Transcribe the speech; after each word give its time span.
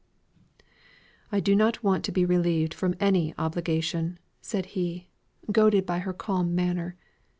"I 1.31 1.39
do 1.39 1.55
not 1.55 1.83
want 1.83 2.03
to 2.05 2.11
be 2.11 2.25
relieved 2.25 2.73
from 2.73 2.95
any 2.99 3.35
obligation," 3.37 4.17
said 4.41 4.65
he, 4.73 5.09
goaded 5.51 5.85
by 5.85 5.99
her 5.99 6.11
calm 6.11 6.55
manner. 6.55 6.95